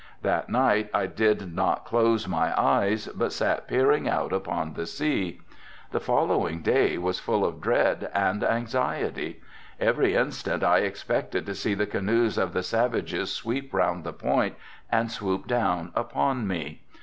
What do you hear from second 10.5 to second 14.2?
I expected to see the canoes of the savages sweep around the